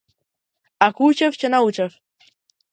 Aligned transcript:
Ако 0.87 1.05
учев 1.11 1.39
ќе 1.43 1.53
научев. 1.57 2.03